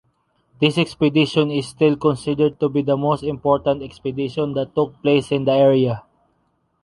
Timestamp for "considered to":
1.95-2.69